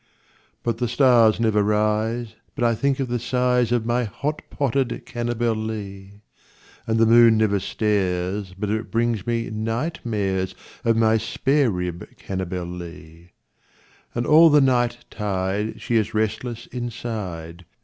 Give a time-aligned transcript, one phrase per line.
[0.63, 5.05] But the stars never rise but I think of the size Of my hot potted
[5.05, 6.21] Cannibalee,
[6.87, 12.17] And the moon never stares but it brings me night mares Of my spare rib
[12.17, 13.29] Cannibalee;
[14.15, 17.65] And all the night tide she is restless inside.